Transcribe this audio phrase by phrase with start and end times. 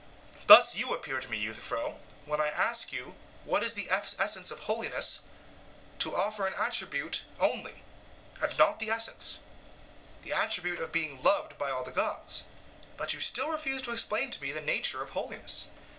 [0.47, 3.13] Thus you appear to me, Euthyphro, when I ask you
[3.45, 5.21] what is the essence of holiness,
[5.99, 7.83] to offer an attribute only,
[8.41, 9.41] and not the essence
[10.23, 12.45] the attribute of being loved by all the gods.
[12.97, 15.65] But you still refuse to explain to me the nature of holiness.